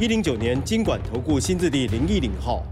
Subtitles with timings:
[0.00, 2.62] 一零九年经管投顾新字第零一零号。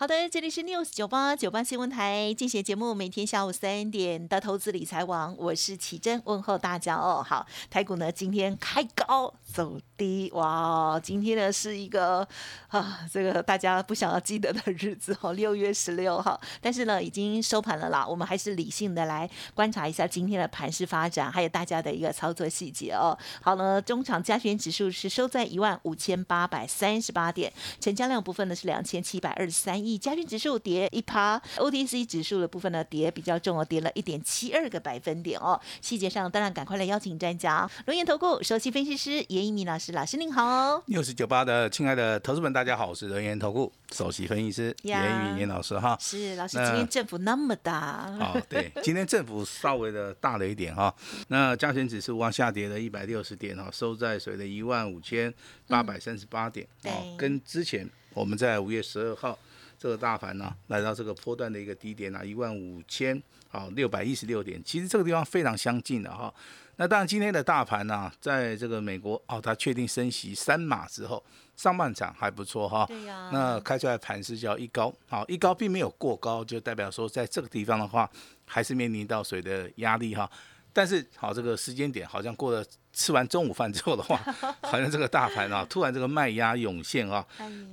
[0.00, 7.20] 好的，这里是 News 九八九八新闻台进行节目，每天下午三点的投资理财网，我是奇珍，问候大家哦。
[7.20, 12.24] 好，台股呢今天开高走低，哇，今天呢是一个
[12.68, 16.40] 啊，这个大家不想要记得的日子哦， 六月十六号。
[16.60, 23.18] 但是呢，已经收盘了啦，我们还是理性的来观察一下今天的盘势发展，还有大家的一个操作细节哦。
[23.42, 29.87] 好呢，中场加权指数是收在一万五千八百三十八点，成交量部分呢是两千七百二十三亿。
[29.96, 35.58] 加权指数跌一趴，OTC 指数的部分呢跌比较重哦，跌了一点七二个百分点哦。
[35.80, 40.82] 细节上当然赶快来邀请专家，龙岩投顾首席分析师严一鸣老师，老师您好。
[40.86, 45.96] 六十九八的亲爱的投资们，大家好，我是龙岩投顾首席分析师严一鸣严老师哈。
[46.00, 48.12] 是老师，今天政府那么大。
[48.18, 50.92] 哦，对， 今天政府稍微的大了一点哈。
[51.28, 55.32] 那加权指数往下跌了一百六十点哈，收在水的一万五千
[55.68, 56.66] 八百三十八点。
[56.84, 59.38] 哦，跟之前我们在五月十二号。
[59.78, 66.32] 这个大盘呢，来到这个波段的一个低点啊，一万五千啊六百一十六点，其实这个地方非常相近的哈。
[66.76, 71.22] 那当然今天的大盘呢，在这个美国哦，它确定升息三码之后，
[71.56, 72.84] 上半场还不错哈。
[72.86, 73.30] 对呀。
[73.32, 78.08] 那开出来盘是叫一高，好一高并没有过高，就代表说在这个地方的话，
[78.46, 80.28] 还是面临到水的压力哈。
[80.72, 82.64] 但是好，这个时间点好像过了
[82.98, 84.20] 吃完中午饭之后的话，
[84.60, 87.24] 好像这个大盘啊，突然这个卖压涌现啊。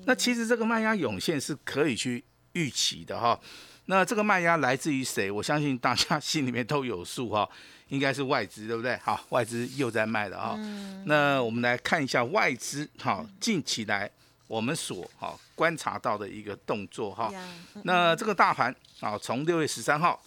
[0.05, 2.23] 那其实这个卖压涌现是可以去
[2.53, 3.39] 预期的哈。
[3.87, 5.31] 那这个卖压来自于谁？
[5.31, 7.49] 我相信大家心里面都有数哈，
[7.87, 8.95] 应该是外资，对不对？
[8.97, 10.55] 好，外资又在卖了啊。
[11.05, 14.07] 那我们来看一下外资哈，近期来
[14.47, 17.33] 我们所哈观察到的一个动作哈。
[17.81, 20.21] 那这个大盘啊，从六月十三号。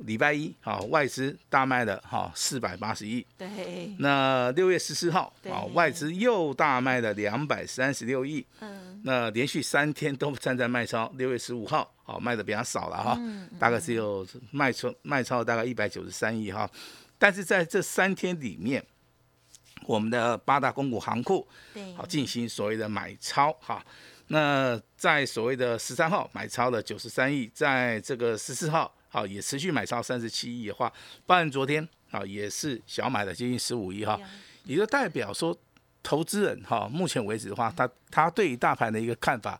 [0.00, 3.26] 礼拜一，好，外资大卖了，哈，四百八十亿。
[3.36, 3.94] 对。
[3.98, 8.46] 那六月十四号，好，外资又大卖了两百三十六亿。
[8.60, 9.00] 嗯。
[9.04, 13.20] 那连续三天都站在卖超，六月十五号，好，卖的比较少了哈，
[13.58, 16.70] 大概只有卖出卖超大概一百九十三亿哈。
[17.18, 18.84] 但是在这三天里面，
[19.84, 23.84] 我们的八大公股行库，对，好进行所谓的买超哈。
[24.28, 28.94] 那在所谓的十三号买超了九十三亿，在这个十四号。
[29.10, 30.92] 好，也持续买超三十七亿的话，
[31.24, 34.20] 包含昨天啊也是小买了接近十五亿哈，
[34.64, 35.56] 也就代表说
[36.02, 39.58] 投资人哈，目前为止的话，他他对于大盘的一个看法，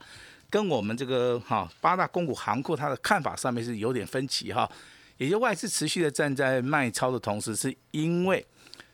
[0.51, 4.71] 跟我们这个哈八大公股行库他的看法上面是有点分歧哈，
[5.17, 8.47] 也就外资持续的站在卖超的同时，是因为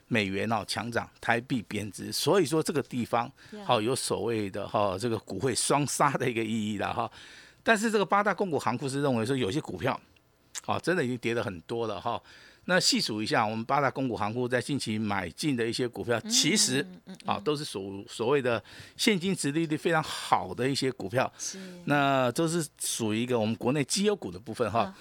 [0.07, 3.31] 美元哦强涨，台币贬值，所以说这个地方
[3.65, 7.11] 好有所谓的哈这个股会双杀的一个意义了哈，
[7.63, 10.01] 但是这个八大公股行库是认为说有些股票。
[10.65, 12.21] 好，真的已经跌了很多了哈。
[12.67, 16.83] 那细数一下，我们八大公股行库在近期买进的一些股票，其实
[17.27, 18.63] 啊都是所所谓的
[18.97, 21.31] 现金值利率非常好的一些股票。
[21.85, 24.95] 那都是属于一个我们国内绩优股的部分哈。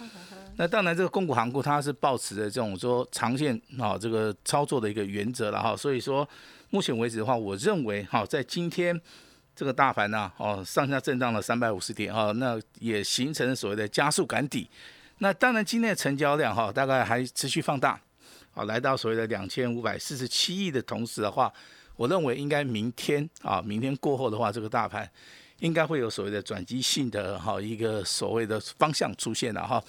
[0.58, 5.74] 那当然，这个公股行库它是保持着这种说长线啊这个操作的一个原则了哈。
[5.74, 6.28] 所以说，
[6.70, 9.00] 目前为止的话，我认为哈，在今天
[9.56, 14.70] 这个大盘呢，哦上下震荡了三百五十点哈，那也形成所谓的加速赶底。
[15.20, 18.00] 那当然，今天的成交量哈，大概还持续放大，
[18.54, 21.52] 啊，来到所谓的两千五百四十七亿的同时的话，
[21.96, 25.10] 我认为应该明天啊，明天过后的话，这个大盘
[25.60, 29.82] 应该会有所谓的转机性的哈一个所谓的方向出现了哈。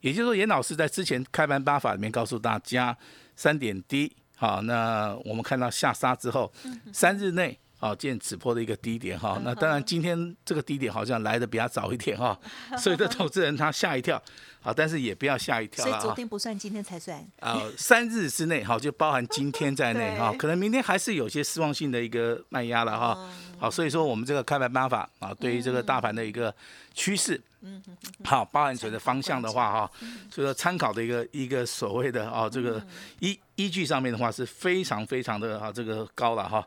[0.00, 2.96] 也就是说，严老师在之前开盘八法里面告诉大家，
[3.36, 6.50] 三点低，好，那我们看到下杀之后，
[6.92, 7.58] 三日内。
[7.80, 12.38] 哦，见此破的一个低点哈，那当然今天这个低点好像来的比较早一点哈，
[12.76, 14.20] 所以这投资人他吓一跳，
[14.60, 17.24] 好，但是也不要吓一跳所以昨天不算，今天才算。
[17.40, 23.30] 啊，三日之内哈，就包含今天在内哈， 可能明天还是有些失望性的一个卖压了哈。
[23.58, 26.54] 好，所以说我们这个开盘办法啊，对于这个大盘的一个
[26.94, 27.40] 趋势。
[27.60, 27.82] 嗯，
[28.24, 29.90] 好，包含水的方向的话，哈，
[30.30, 32.80] 所以说参考的一个一个所谓的啊，这个
[33.18, 36.64] 依依据上面的话是非常非常的啊，这个高了哈。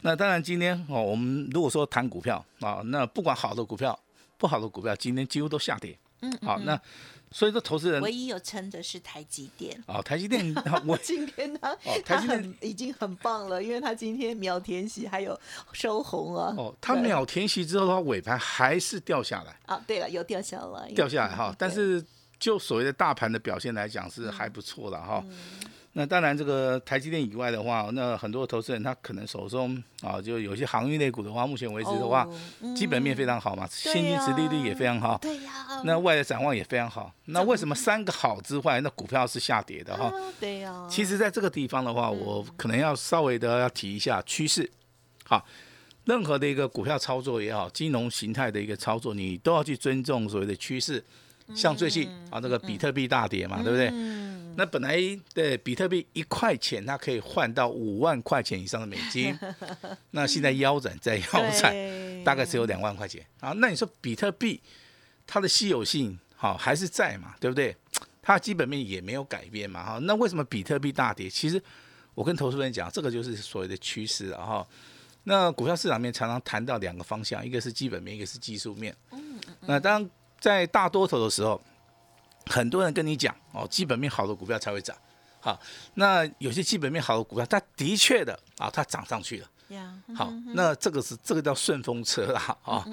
[0.00, 3.96] 那当然今天哦，我们如果说谈股票啊，那不管好的股票、
[4.36, 5.96] 不好的股票，今天几乎都下跌。
[6.22, 6.80] 嗯，好，那
[7.30, 9.78] 所以说投资人唯一有撑的是台积电。
[9.86, 10.54] 哦，台积电
[10.86, 11.60] 我今天呢
[12.04, 15.38] 台积电很已经很棒了，因为他今天秒填息还有
[15.72, 16.54] 收红啊。
[16.56, 21.56] 哦，他秒填息之后的话，尾盘还是掉下来，啊，对了，有掉下来，掉下来哈嗯。
[21.58, 22.04] 但是
[22.38, 25.24] 就所谓的大盘的表现来讲是还不错的哈。
[25.94, 35.18] 那当然，这个台积电以外的话，那很多投资人他可能手中啊，就有些航运类股的话，目前为止的话，哦基本面非常好嘛，现金值利率也非常好。
[35.18, 35.52] 对呀，
[35.84, 37.12] 那外的展望也非常好。
[37.26, 40.06] 那为什么三个好之外，那股票是下跌的哈？
[40.06, 44.70] 啊对呀，其实，在这个地方的话，我可能要稍微的要提一下趋势。
[45.24, 45.44] 好，
[46.06, 51.04] 任何的一个股票操作也好，金融形态的一个操作，你都要去尊重所谓的趋势。
[51.54, 53.92] 像最近啊，这个比特币大跌嘛，对不对？
[54.52, 54.96] 嗯，那本来
[55.34, 59.38] 的比特币一块钱，它可以换到五万块钱以上的美金，
[60.12, 61.74] 那现在腰斩在腰斩，
[62.24, 63.52] 大概只有两万块钱啊。
[63.56, 64.60] 那你说比特币
[65.26, 67.76] 它的稀有性好、还是在嘛，对不对？
[68.20, 69.98] 它基本面也没有改变嘛哈。
[70.02, 71.28] 那为什么比特币大跌？
[71.28, 71.60] 其实
[72.14, 74.66] 我跟投资人讲，这个就是所谓的趋势了哈。
[75.24, 78.94] 那股票市场面常常谈到两个方向，一个是基本面，一个是技术面。
[79.60, 80.08] 那当
[80.40, 81.60] 在大多头的时候，
[82.46, 84.96] 很多人跟你讲哦，基本面好的股票才会涨。
[85.40, 85.60] 好，
[85.94, 89.48] 那有些基本面好的股票，它的确的啊，它涨上去了。
[89.68, 92.86] 呀，好，那这个是这个叫顺风车啦啊。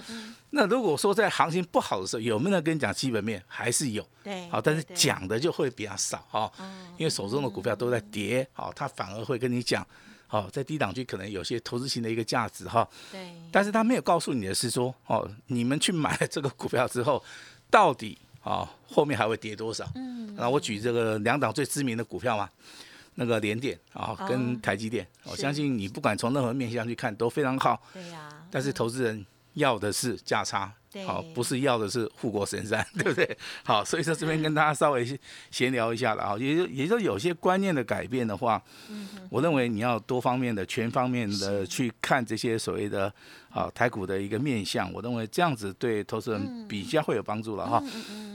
[0.51, 3.43] 那如果说在行情不好的时候，有没有人跟你讲基本面？
[3.47, 6.49] 还是有，对，好，但是，讲的就会比较少啊，
[6.97, 9.85] 因为手中的股票都在跌，好，他反而会跟你讲，
[10.25, 17.21] 好，在低档区可能有些投资型的一个价值哈，对，但是他没有告诉你的是说，哦，你们去买了这个股票之后，
[17.69, 18.17] 到底
[18.49, 19.87] 啊后面还会跌多少？
[19.95, 22.49] 嗯，那我举这个两档最知名的股票嘛，
[23.15, 24.25] 那个联电啊哦。
[24.27, 29.23] 跟台积电，我相信你不管从任何面向去看都非常好，对呀，但是投资人
[29.53, 33.37] 要的是价差对，好，不是要的是护国神山， 对不对？
[33.63, 35.19] 好，所以说这边跟大家稍微
[35.51, 38.61] 闲聊一下了啊，也就也就有些观念的改变的话，
[39.29, 43.13] 我认为你要多方面的、全方面的去看这些所谓的
[43.51, 47.83] 啊台股的一个面向，我认为这样子对投资人比较会有帮助了哈。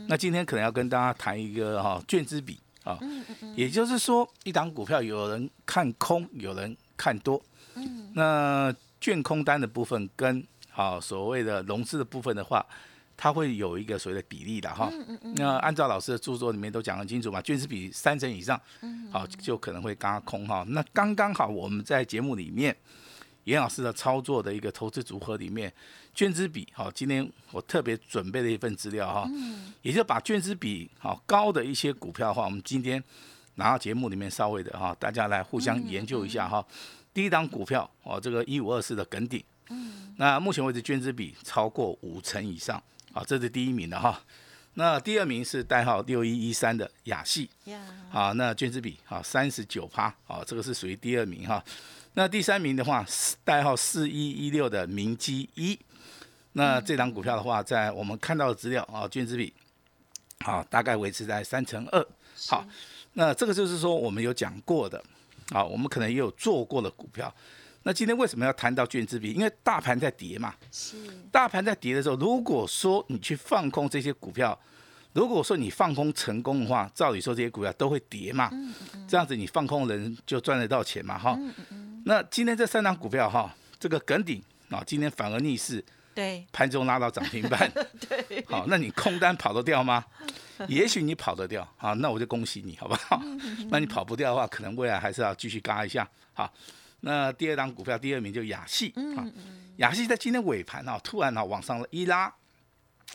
[0.07, 2.99] 那今天可能要跟大家谈一个哈卷资比啊，
[3.57, 7.43] 也就是说一档股票有人看空，有人看多，
[8.13, 12.65] 那卷空单的部分跟啊所谓的融资的部分的话，
[13.17, 14.91] 它会有一个所谓的比例的哈。
[15.37, 18.61] 那按照老师的著作里面都讲得清楚嘛，券资比三成以上，
[19.11, 20.65] 好就可能会嘎空哈。
[20.69, 22.77] 那刚刚好我们在节目里面。
[23.45, 25.71] 严老师的操作的一个投资组合里面，
[26.15, 29.29] 券资比好，今天我特别准备了一份资料哈，
[29.83, 33.05] 也就把券资比好高的一些股票的话，我们今天
[33.57, 36.65] 拿到节目里面稍微的哈，大家来互相研究一下哈。
[37.13, 39.29] 第一档股票哦，这个一五二四的耿
[39.75, 42.83] 鼎，那目前为止捐资比超过五成以上，
[43.13, 44.21] 啊，这是第一名的哈。
[44.77, 47.81] 那第二名是代号六一一三的雅系，呀，
[48.13, 51.65] 啊，那捐资比啊三十九趴，啊，这个是属于第二名哈。
[52.15, 53.07] 那第三名的话，
[53.45, 55.79] 代号四一一六的明基一，
[56.55, 59.53] 那这档股票的话，在我们看到的资料啊，捐资比
[60.39, 62.07] 啊大概维持在三成二。
[62.49, 62.67] 好，
[63.13, 65.01] 那这个就是说我们有讲过的，
[65.51, 67.33] 啊，我们可能也有做过的股票。
[67.85, 69.33] 那今天为什么要谈到券资比？
[69.33, 70.97] 因为大盘在跌嘛，是，
[71.31, 74.59] 大盘在跌的时候，如果说你去放空这些股票，
[75.13, 78.51] 如果说你放空成功的话，照理说这些股票都会跌嘛，
[79.07, 81.39] 这样子你放空人就赚得到钱嘛，哈。
[82.07, 87.71] 那今天这三张股票哈，这个耿鼎啊，今天反而逆势对，盘中拉到涨停板，
[88.09, 90.05] 对，好，那你空单跑得掉吗？
[90.69, 93.21] 也许你跑得掉啊，那我就恭喜你，好不好？
[93.69, 96.09] 那你跑不掉的话，可能未来还是要继续嘎一下。
[96.33, 96.53] 好，
[97.05, 99.29] 那第二档股票第二名就雅戏啊，
[99.77, 102.35] 雅戏在今天尾盘啊，突然啊往上了一拉，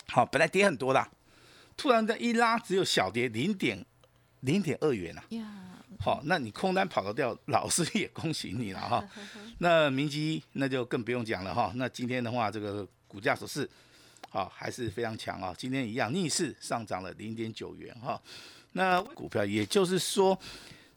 [0.08, 1.08] 好，本来跌很多的，
[1.75, 3.84] 突然的一拉只有小跌零点
[4.41, 5.24] 零点二元啊。
[5.29, 5.43] 呀，
[6.00, 9.03] 好，那你空单跑得掉，老师也恭喜你了哈。
[9.58, 11.72] 那明基那就更不用讲了哈。
[11.75, 13.67] 那今天的话，这个股价走势，
[14.29, 15.51] 好还是非常强啊。
[15.58, 18.22] 今天一样逆势上涨了零点九元哈。
[18.74, 20.39] 那股票也就是说，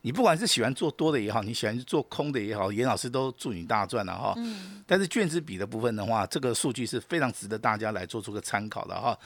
[0.02, 4.35] 你不管是喜欢做多的也好，你喜欢做空的也好，严老师都祝你大赚了哈。
[4.87, 9.18] 但是卷子比的部分的话，这个数据是非常值得大家来做出个参考的哈。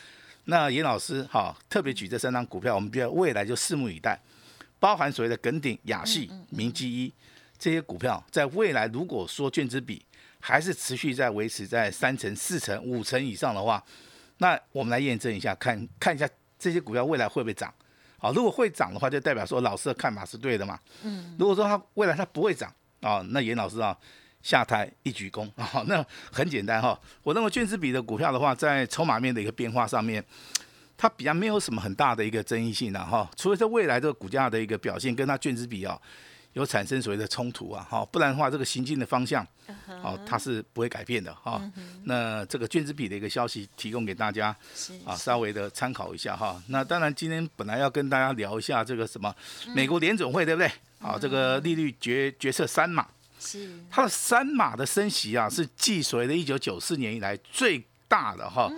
[0.44, 4.20] 那严老师哈，特别举这三张股票，我们觉得未来就拭目以待。
[4.78, 7.12] 包含所谓的耿鼎、雅系、明基一
[7.58, 10.04] 这些股票，在未来如果说卷子比
[10.38, 13.82] 还是持续在维持在三成、四成、五成以上的话，
[14.38, 16.28] 那我们来验证一下，看看一下
[16.58, 17.72] 这些股票未来会不会涨。
[18.26, 20.78] 好，如果会涨的话，就代表说老师的看法是对的嘛。
[21.04, 21.36] 嗯。
[21.38, 23.96] 如果说它未来它不会涨啊，那严老师啊
[24.42, 26.98] 下台一鞠躬啊，那很简单哈。
[27.22, 30.24] 我认为卷子比的股票的话，在筹码面的一个变化上面。
[30.98, 36.00] 它比较没有什么很大的一个争议性的哈，除非在未来这个股价的一个表现跟它卷子比啊
[36.56, 39.46] 有产生所谓的冲突啊，哈，不然的话这个行进的方向，
[40.02, 41.62] 哦，它是不会改变的哈。
[42.04, 44.56] 那这个卷子比的一个消息提供给大家
[45.04, 46.58] 啊，稍微的参考一下哈。
[46.68, 49.34] 那当然今天本来要跟大家聊一下这个什么
[49.74, 50.72] 美国联总会对不对？
[50.98, 53.06] 好，这个利率决决策三码，
[53.38, 57.84] 是它的三码的升息啊，是继所谓的一九九四年以来最。
[58.08, 58.70] 大的哈，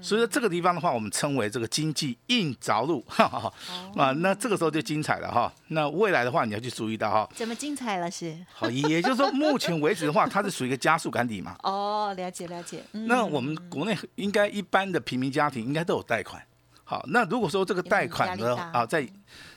[0.00, 3.52] 所以说这个地方的话，我们称为这个经济硬着陆， 哈哈，
[3.96, 5.52] 啊，那这个时候就精彩了哈。
[5.68, 8.36] 那未来的话，你要去注意到哈，怎么精彩了是？
[8.52, 11.56] 好，也就是说，目前为止的话，它是属于一个加速赶底嘛。
[11.62, 12.82] 哦，了解了解。
[12.92, 16.42] 那我们国内应该一般的平民家庭应该都有贷款。
[16.84, 19.08] 好，那如果说这个贷款呢啊，在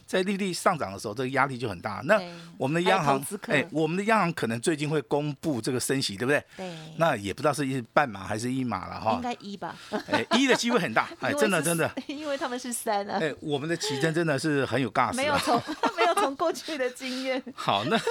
[0.06, 2.02] 在利率上涨的时候，这个压力就很大。
[2.06, 2.22] 那
[2.58, 6.44] 我们的央行，哎，我们的央行可能最近会公布这个升息，对不对？
[6.58, 6.76] 对。
[6.98, 9.14] 那也不知道是一半码还是一码了哈。
[9.16, 9.76] 应该一吧。
[10.12, 11.10] 哎，一的机会很大。
[11.20, 11.92] 哎， 真的真的。
[12.08, 13.18] 因为他们是三啊。
[13.20, 15.12] 哎，我们的奇珍真的是很有尬。
[15.18, 15.56] 没有从
[15.98, 17.42] 没有从过去的经验。
[17.54, 18.02] 好，那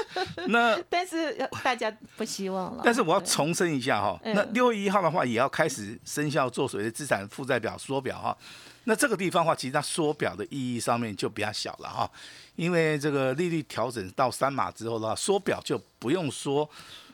[0.47, 2.83] 那 但是大家不希望了。
[2.85, 8.37] 但是我要重申一下哈，那六月一号的话也要开始生效做所谓的资产负债表缩表哈。
[8.85, 12.11] 那这个地方的话，其实它缩表的意义上面就比较小了哈，
[12.55, 16.69] 因为这个利率调整到三码之后的话，缩表就不用说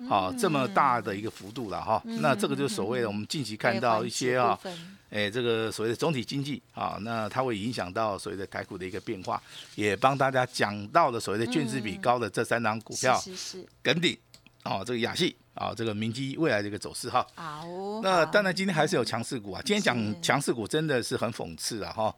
[0.09, 2.03] 啊这么大的一个幅度了哈。
[2.05, 4.59] 那这个就是所谓的我们近期看到一些啊，
[5.11, 9.41] 哎，这个所谓的总体经济啊，那它会影响到所谓的台股的一个变化，
[9.77, 14.19] 也帮大家讲到了所谓的卷资比高的这三档股票，是是耿鼎
[14.65, 15.37] 哦，这个亚细。
[15.53, 17.27] 啊，这个明基未来的一个走势哈。
[17.35, 17.67] 好。
[18.03, 19.61] 那当然，今天还是有强势股啊。
[19.63, 22.15] 今天讲强势股真的是很讽刺啊哈。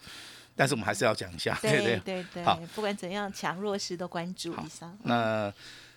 [0.54, 2.44] 但是我们还是要讲一下，对对对对。
[2.44, 4.88] 好，不管怎样，强弱势都关注一下。
[5.02, 5.52] 那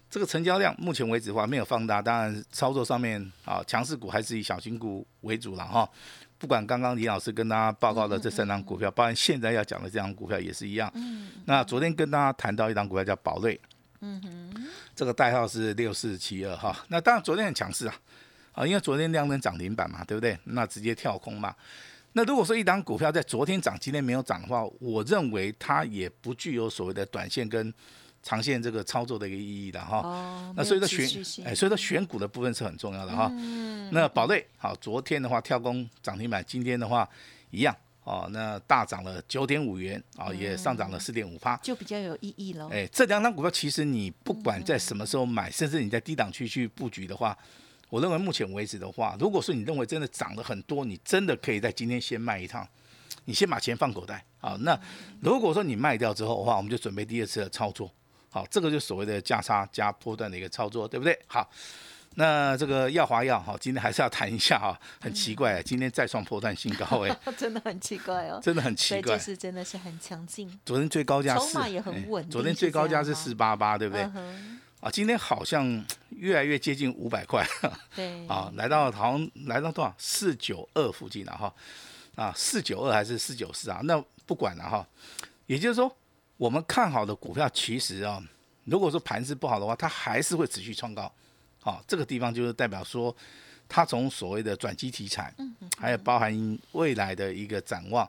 [0.10, 5.90] 这个成交量目前为止的话没有放大，当然操作上面啊，强势股还是以小型股为主了哈。
[6.38, 10.92] 不管刚刚李老师跟大家报告的这三张股票，包含现在要讲的这张股票也是一样。
[10.96, 11.30] 嗯。
[11.46, 13.60] 那昨天跟大家谈到一张股票叫宝瑞。
[14.02, 16.78] 嗯哼，这个代号是六四七二哈。
[16.90, 17.96] 那当然昨天很强势啊，
[18.52, 20.38] 啊，因为昨天量能涨停板嘛，对不对？
[20.44, 21.56] 那直接跳空嘛。
[22.12, 27.74] 那如果说一档股票在昨天涨，今天没有涨的话，我认为它也不具有所谓的短线跟
[28.26, 30.00] 长线这个操作的一个意义的哈。
[30.00, 30.54] 哦。
[30.58, 31.06] 那所以说选，
[31.46, 33.30] 哎，所以说选股的部分是很重要的哈。
[33.34, 33.92] 嗯。
[33.94, 37.08] 那宝瑞好，昨天的话跳空涨停板，今天的话
[37.52, 37.76] 一样。
[38.04, 42.70] 哦，那大涨了九点五元，啊，也上涨了四点五趴，就比较有意义了。
[42.72, 47.36] 哎，这两张股票其实你不管在什么时候买，甚至你在低档区去布局的话，
[47.90, 52.68] 我认为目前为止的话，如果说你认为真的涨了很多，你真的可以在今天先卖一趟，
[53.26, 54.24] 你先把钱放口袋。
[54.38, 54.80] 好，那
[55.20, 57.92] 如果说你卖掉之后的话，我们就准备第二次的操作。
[58.36, 61.18] 好，这个就所谓的价差加波段的一个操作，对不对？
[61.26, 61.50] 好。
[62.18, 70.60] 那这个耀华药哈，今天还是要谈一下哈，很奇怪，今天再创破断新高 哎，真的很奇怪哦，真的很奇怪，就是真的是很强劲。
[70.66, 74.04] 昨天最高价筹码也很稳，昨天最高价是四八八，对不对？
[74.82, 77.46] 啊，今天好像越来越接近五百块，
[77.96, 81.54] 对，啊，来到好像来到多少四九二附近了哈，
[82.16, 83.80] 啊，四九二还是四九四啊？
[83.84, 84.86] 那不管了哈，
[85.48, 85.94] 也就是说，
[86.38, 88.22] 我们看好的股票，其实啊，
[88.66, 91.12] 如果说盘势不好的话，它还是会持续创高。
[91.62, 93.16] 好，这个地方就是代表说，
[93.68, 95.34] 它从所谓的转机题材，
[95.78, 98.08] 还有包含未来的一个展望，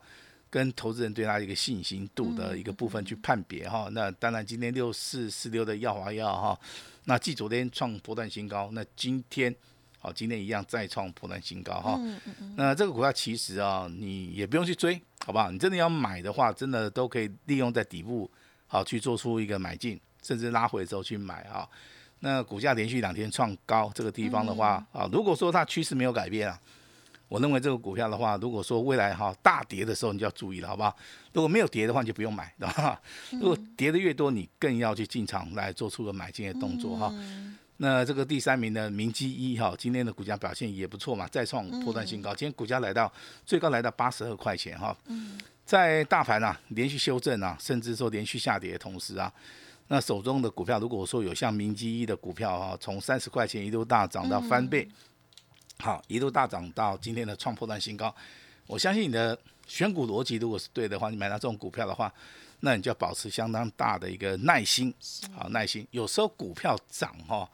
[0.51, 3.89] 跟投资人对它一个信心度的一个部分去判别哈。
[3.93, 6.59] 那当然，今天六四四六的耀华药哈，
[7.05, 9.55] 那继昨天创波段新高，那今天
[9.99, 12.01] 好，今天一样再创波段新高哈。
[12.57, 15.51] 那这个股票其实啊，你也不用去追，好不好？
[15.51, 18.31] 你真的要买的话，真的都可以利用在底部
[18.67, 21.69] 好去做出一个买进，甚至拉回的时候去买哈。
[22.21, 26.59] 那股价连续两天创高，这个地方的话啊，如果说它趋势没有改变啊，
[27.29, 30.97] 我认为这个股票的话，如果说未来哈大跌的时候，你就要注意了，好不好？
[31.33, 33.01] 如果没有跌的话，你就不用买， 对吧？
[33.33, 37.13] 如果跌的越多，你更要去进场来做出个买进的动作哈。
[37.79, 43.13] 那这个第三名的明基一哈，今天的股价表现也不错嘛，再创破断新高，今天股价来到
[43.45, 44.97] 最高来到八十二块钱哈。
[45.65, 49.33] 在大盘啊连续修正啊，甚至说连续下跌的同时啊。
[49.89, 54.89] 那手中的股票，如果说有像明基一的股票哈，从三十块钱一路大涨到翻倍，
[55.79, 58.15] 好，一路大涨到今天的创破断新高。
[58.67, 62.13] 我相信你的选股逻辑如果是对的话，你买到这种股票的话，
[62.61, 64.93] 那你就要保持相当大的一个耐心，
[65.35, 65.87] 好耐心。
[65.91, 67.49] 有时候股票涨哈，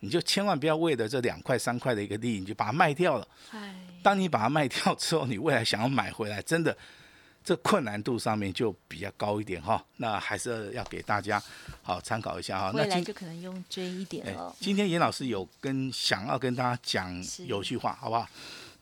[0.00, 3.28] 你就千万不要为了这两块三块的一个利益，你就把它卖掉了。
[4.02, 6.76] 当你把它卖掉之后，你未来想要买回来，真的。
[7.44, 11.40] 这困难度上面就比较高一点哈，那还是要给大家
[11.80, 12.72] 好参考一下哈。
[12.72, 14.52] 未来就可能用追一点了。
[14.58, 18.28] 今天严老师有跟想要跟大家讲有句话，好不好？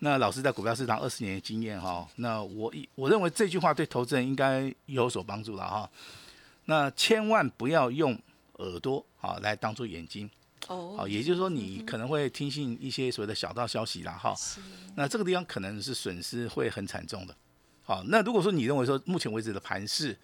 [0.01, 5.91] 那老师在股票市场二十年的经验哈，那我我认为这句话对投资人应该有所帮助了哈。
[6.67, 8.19] 那千万不要用
[8.55, 10.29] 耳朵啊来当做眼睛
[10.69, 14.35] 哦，好，也就是说你可能会听信一些所谓的小道消息啦哈。
[14.95, 17.35] 那这个地方可能是损失会很惨重的。
[17.83, 20.19] 好，那如果说你认为说目前为止的盘势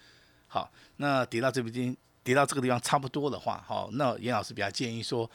[0.48, 5.30] 好，那跌到这边跌到这个地方差不多的话，好，那严老师比较建议说，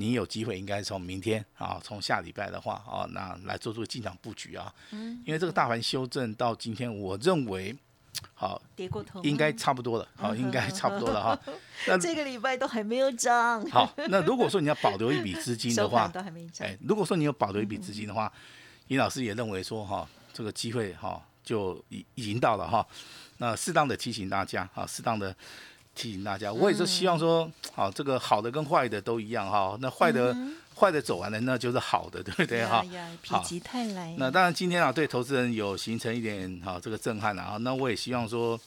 [0.00, 4.72] 你有机会应该从明天啊，从下礼拜的话啊，那来做出进场布局啊。
[4.92, 5.22] 嗯。
[5.26, 7.76] 因为这个大盘修正到今天，我认为。
[8.34, 10.06] 好，跌过头，应该差不多了。
[10.16, 11.40] 好， 应该差不多了哈。
[11.86, 13.64] 那这个礼拜都还没有涨。
[13.70, 16.66] 好，那如果说你要保留一笔资金的话， 都还没涨。
[16.66, 18.30] 哎，如果说你有保留一笔资金的话，
[18.88, 22.84] 尹老师也认为说哈，这个机会哈就已已经到了哈。
[23.38, 25.34] 那适当的提醒大家哈，适当的
[25.94, 29.76] 提醒大家，我也是希望说，好，这个好的跟坏的都一样哈。
[29.80, 30.36] 那坏的。
[30.72, 32.82] 坏的走完了，那就是好的，对不对哈？
[33.22, 34.14] 否极泰来。
[34.16, 37.58] 那当然，今天啊，对投资人有形成一点哈这个震撼了啊。
[37.58, 38.58] 那我也希望说，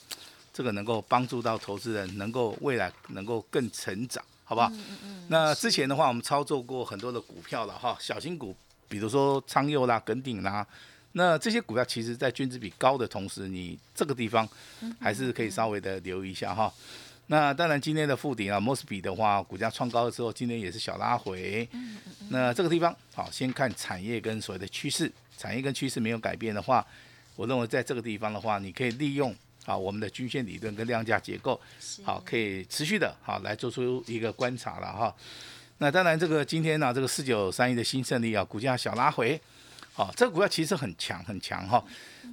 [0.54, 4.70] 这个能够帮助到投资人，能够未来能够更成长，好不好？
[4.74, 5.24] 嗯嗯。
[5.28, 8.56] 那之前的话，我们操作过很多的股票了哈，小型股，
[8.88, 10.64] 比如说昌佑啦、耿鼎啦，
[11.14, 14.48] 那这些股票其实在均值比高的同时，你这个地方
[15.00, 16.72] 还是可以稍微的留意一下哈。
[17.28, 21.68] 那当然，今天的附顶啊，莫斯比的话，股价创高的时候，今天也是小拉回。
[22.30, 26.86] 那这个地方，好，先看产业跟所谓的趋势，产业跟趋势没有改变的话，
[27.36, 29.34] 我认为在这个地方的话，你可以利用
[29.66, 31.60] 啊我们的均线理论跟量价结构，
[32.04, 35.16] 好，可以持续的好来做出一个观察了哈。
[35.78, 39.40] 那当然，这个今天呢，这个四九三一的新胜利啊，股价小拉回。
[39.94, 41.84] 好，这个股票其实很强很强哈。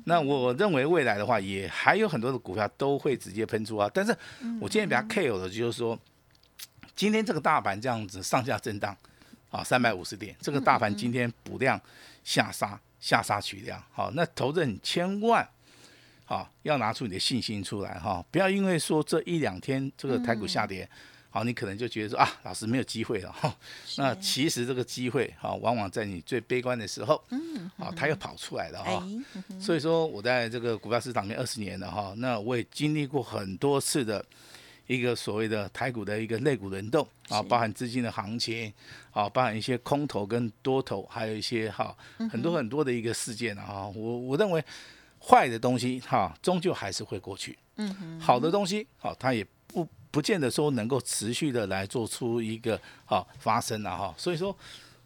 [0.05, 3.91] 那我认为未来的话，也还有很多的股票都会直接喷出啊。
[3.93, 4.17] 但是
[4.61, 5.99] 我今天比较 care 的就是说，
[6.95, 8.97] 今天这个大盘这样子上下震荡，
[9.51, 11.81] 啊，三百五十点，这个大盘今天补量
[12.25, 13.83] 下杀，下杀取量。
[13.91, 15.49] 好，那投资人千万，
[16.25, 20.89] 好要拿出你的信心出来哈，不要因为说这一两天这个台股下跌。
[21.33, 23.57] 好，你可能就觉得说啊，老师没有机会了哈。
[23.97, 29.07] 那其实这个机会哈，往往在你最悲观的时候，嗯，啊，它又跑出来了哈。
[29.61, 34.25] 所以说，我在这个股票市场面二十年了哈，那我也经历过很多次的
[34.89, 38.73] 一个所谓的台股的一个肋骨轮动啊，包含资金的行情
[39.13, 41.97] 啊，包含一些空头跟多头，还有一些哈
[42.29, 43.87] 很多很多的一个事件啊。
[43.95, 44.61] 我我认为
[45.21, 47.57] 坏的东西哈，终究还是会过去。
[47.77, 49.87] 嗯好的东西好，它也不。
[50.11, 54.55] 不见得说能够持续的来做出一个好发生了哈，所以说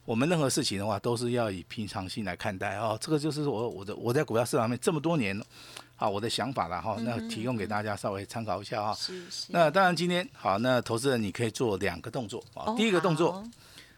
[0.05, 2.97] 我们任何事情的话都是要以平常心来看待哦。
[3.01, 5.39] 这个就是我我的我在股票市场面这么多年
[5.97, 8.95] 好我的想法了哈，那提供给大家稍微参考一下哈。
[8.95, 9.47] 是是。
[9.49, 12.75] 那当然今天好，那投资人你可以做两个动作啊。
[12.77, 13.43] 第一个动作，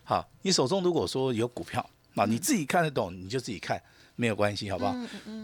[0.04, 3.80] 好，你手中如果说有股票啊，你自己看得懂你就自己看。
[4.16, 4.96] 没有关系，好不好？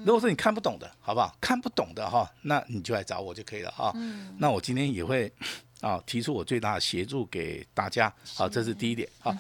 [0.05, 1.37] 如果说你看不懂的，好不好？
[1.41, 3.95] 看不懂的哈，那你就来找我就可以了哈。
[4.39, 5.31] 那我今天也会
[5.81, 9.35] 啊提出我最大的协助给大家，好，这是第一点好，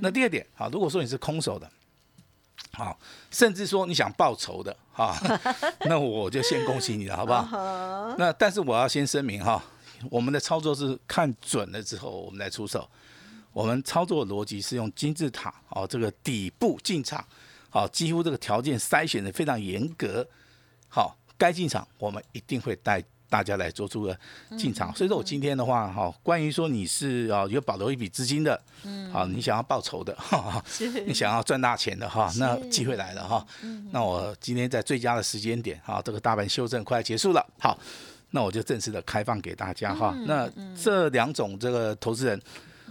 [0.00, 1.70] 那第二点啊，如果说你是空手的，
[2.72, 2.98] 好，
[3.30, 5.14] 甚至说你想报仇的哈，
[5.86, 8.16] 那我就先恭喜你了，好不好？
[8.16, 9.62] 那但是我要先声明哈，
[10.10, 12.88] 我们的操作是看准了之后我们再出手，
[13.52, 17.22] 我们操作逻辑是用金字塔哦，这个底部进场。
[17.70, 20.26] 好，几乎这个条件筛选的非常严格。
[20.88, 24.18] 好，该进场我们一定会带大家来做出个
[24.56, 24.94] 进场。
[24.96, 30.64] 所以说我今天的话，哈，关于说你是啊有保留一笔资金的，嗯，好，你想要报仇的，哈，
[31.06, 33.46] 你想要赚大钱的哈，那机会来了哈。
[33.90, 37.78] 那我今天在最佳的时间点，哈，这个大盘修正快结束了，好，
[38.30, 40.16] 那我就正式的开放给大家哈。
[40.26, 42.40] 那这两种这个投资人，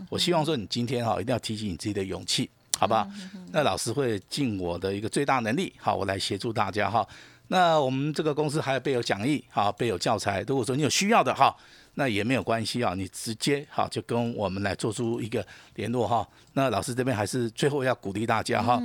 [0.08, 2.48] 我希望说你今天哈一定要提起你自己的勇气。
[2.78, 3.08] 好吧，
[3.52, 7.06] 那老师会尽我的一个最大能力，好，我来协助大家哈。
[7.48, 10.42] 那我们这个公司还有备有讲义，好，备有教材。
[10.48, 11.56] 如果说你有需要的哈，
[11.96, 16.28] 那也没有关系啊，你直接哈就跟我们来做出一个联络哈。
[16.54, 18.80] 那老师这边还是最后要鼓励大家哈，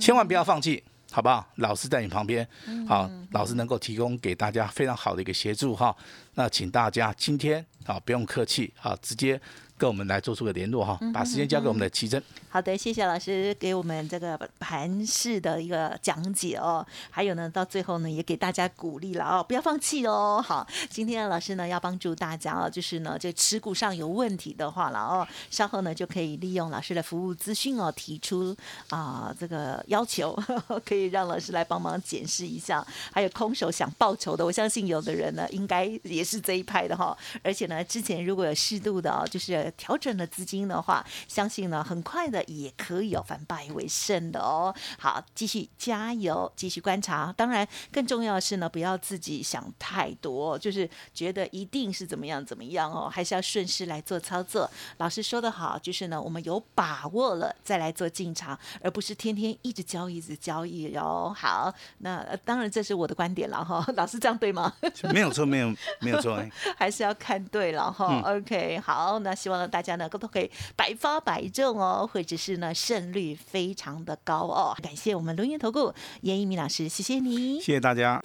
[0.00, 1.46] 千万不要放弃，好不好？
[1.56, 2.48] 老师在你旁边，
[2.88, 5.94] 好，老师能够提供给大家非常好的一个协助哈。
[6.34, 9.38] 那请大家今天啊不用客气啊，直接。
[9.76, 12.22] 跟我们来做出个联络哈，把时间交给我们的奇珍。
[12.48, 16.86] 好的，谢谢老师给我们这个盘式的一个讲解哦。
[17.10, 20.40] 还有呢，到最后呢，也给大家鼓励了哦，不要放弃哦。
[20.40, 28.56] 好，今天的老师呢要帮助大家哦，就是呢，这持股上有问题的话了哦，稍后呢就可以利用老师的服务资讯哦，提出
[28.90, 30.32] 啊这个要求，
[30.86, 32.86] 可以让老师来帮忙检视一下。
[33.10, 37.16] 还有空手想报仇的，我相信有的人呢，应该也也是这一派的哈。
[37.42, 44.74] 而且呢，之前如果有适度的哦，就是调整了资金的话，相信呢，很快的也可以有反败为胜的哦。
[44.98, 47.32] 好，继续加油，继续观察。
[47.36, 54.70] 当然，更重要的是呢，不要自己想太多，就是觉得一定是怎么样怎么样哦，还是要顺势来做操作。
[54.98, 61.34] 老师说的好，就是呢，我们有把握了再来做进场，而不是天天一直交易、一直交易哟。
[61.36, 63.84] 好，那当然这是我的观点了哈。
[63.96, 64.72] 老师这样对吗？
[65.12, 66.40] 没有错，没有没有错，
[66.76, 68.22] 还是要看对了哈。
[68.24, 74.76] OK，好，那希望 呢大家呢都可以百发百中哦，或者是呢胜率非常的高哦。
[74.82, 78.20] 感谢我们龙岩投顾严一鸣老师，谢谢你，谢谢大家。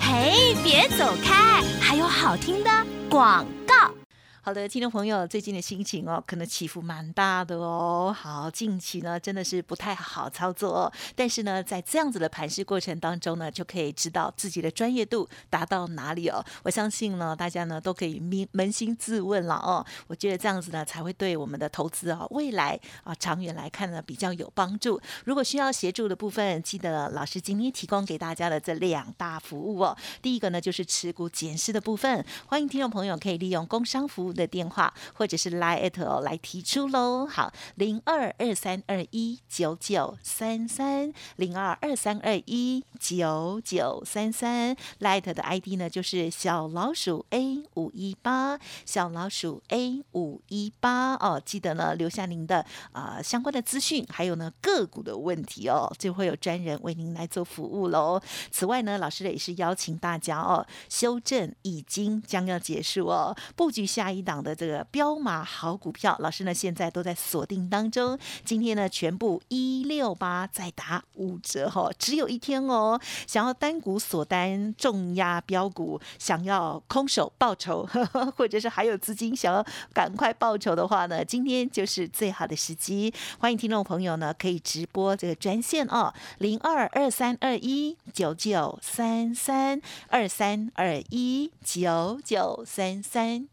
[0.00, 2.70] 嘿，别走开，还有好听的
[3.08, 3.59] 广告。
[4.42, 8.10] 好的，听众朋友，最近的心情哦，可能起伏蛮大的哦。
[8.18, 10.92] 好，近期呢真的是不太好操作哦。
[11.14, 16.42] 但是呢，在这样子的盘势过程当中呢，就可以知道自己的专业度达到哪里哦。
[16.62, 19.84] 我相信呢，大家呢都可以扪扪心自问了哦。
[20.06, 24.98] 我觉得这样子呢，才会对我们的投资啊，未来啊，长远来看呢，比较有帮助。
[25.26, 29.94] 如果需要协助的部分，记得老师今天提供给大家的这两大服务哦。
[30.22, 34.29] 第一个呢，就是持股检视的部分，欢迎听众朋友可以利用工商服务。
[34.32, 58.20] 的电话或者是 Line 哦来提出喽，好，零二二三二一九九三三零二二三二一九九三三，Line 的 ID 呢就是小老鼠 A 五一八，小老鼠 A 五一八哦，记得呢留下您的啊相关的资讯，还有呢个股的问题哦，就会有专人为您来做服务喽。
[58.52, 64.19] 此外呢，老师也是邀请大家哦，修正已经将要结束哦，布局下一。
[64.22, 68.18] 档的这个标码好股票，老师呢现在都在锁定当中。
[68.44, 73.00] 今天呢全部一六八再打五折哈，只有一天哦。
[73.26, 77.88] 想要单股锁单重压标股，想要空手报仇，
[78.36, 83.12] 或者是还有资金想要赶快报仇的话呢，今天就是最好的时机。
[83.38, 93.48] 欢迎听众朋友呢可以直播这个专线哦，零二二三二一九九三三二三二一九九三三，